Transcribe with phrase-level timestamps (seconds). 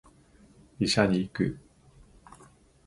[0.79, 1.59] 医者に行く